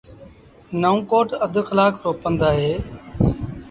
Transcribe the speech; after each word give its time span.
نئون 0.81 0.97
ڪوٽ 1.11 1.29
اڌ 1.43 1.53
ڪلآڪ 1.67 1.93
رو 2.03 2.11
پند 2.21 2.39
اهي 2.49 2.71